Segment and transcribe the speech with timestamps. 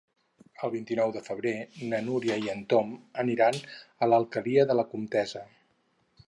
[0.67, 1.51] El vint-i-nou de febrer
[1.91, 3.61] na Núria i en Tom aniran
[4.07, 5.45] a l'Alqueria de la Comtessa.